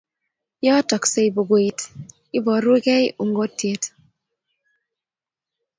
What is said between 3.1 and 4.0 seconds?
ungotiet